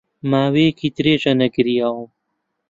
ماوەیەکی 0.31 0.89
درێژە 0.97 1.33
نەگریاوم. 1.41 2.09